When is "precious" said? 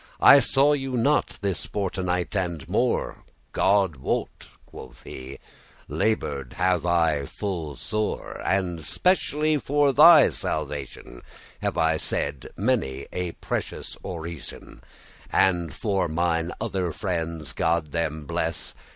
13.33-13.95